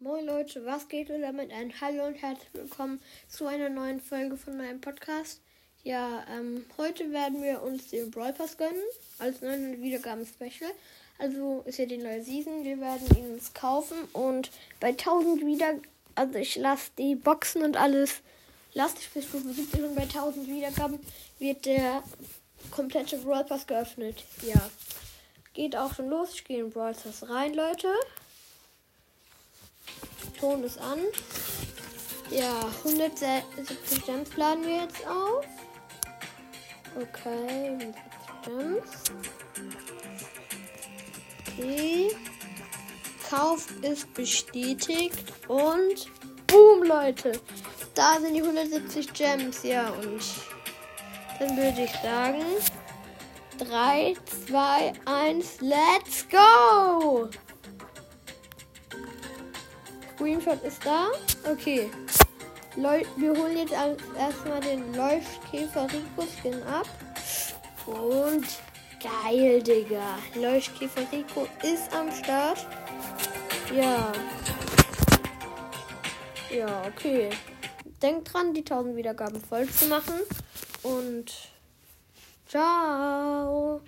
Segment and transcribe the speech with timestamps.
[0.00, 4.36] Moin Leute, was geht oder mit einem Hallo und herzlich willkommen zu einer neuen Folge
[4.36, 5.40] von meinem Podcast.
[5.82, 8.80] Ja, ähm, heute werden wir uns den Brawl Pass gönnen
[9.18, 10.70] als 900 Wiedergaben Special.
[11.18, 15.74] Also ist ja die neue Season, wir werden ihn uns kaufen und bei 1000 wieder,
[16.14, 18.20] also ich lasse die Boxen und alles,
[18.74, 21.00] lasse ich bis Stufe 70 und bei 1000 Wiedergaben
[21.40, 22.04] wird der
[22.70, 24.22] komplette Brawl Pass geöffnet.
[24.42, 24.70] Ja,
[25.54, 26.34] geht auch schon los.
[26.34, 27.88] Ich gehe in Brawl Pass rein, Leute.
[30.38, 31.00] Ton ist an.
[32.30, 35.44] Ja, 170 Gems laden wir jetzt auf.
[36.96, 37.78] Okay,
[38.44, 38.84] 170 Gems.
[41.56, 42.16] Okay.
[43.28, 46.10] Kauf ist bestätigt und
[46.46, 47.32] boom, Leute.
[47.94, 50.22] Da sind die 170 Gems, ja, und
[51.38, 52.44] dann würde ich sagen
[53.58, 54.14] 3,
[54.46, 57.28] 2, 1, let's go!
[60.18, 61.12] Screenshot ist da.
[61.48, 61.88] Okay.
[62.74, 66.88] Leu wir holen jetzt erstmal den Leuchtkäfer Rico Skin ab.
[67.86, 68.44] Und
[69.00, 70.18] geil, Digga.
[70.34, 72.66] Leuchtkäfer Rico ist am Start.
[73.72, 74.12] Ja.
[76.50, 77.30] Ja, okay.
[78.02, 80.20] Denkt dran, die 1000 Wiedergaben voll zu machen.
[80.82, 81.32] Und
[82.48, 83.80] ciao.